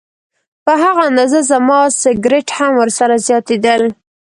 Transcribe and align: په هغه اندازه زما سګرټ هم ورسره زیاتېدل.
په 0.65 0.73
هغه 0.83 1.01
اندازه 1.09 1.39
زما 1.51 1.79
سګرټ 2.01 2.47
هم 2.57 2.71
ورسره 2.81 3.15
زیاتېدل. 3.27 3.81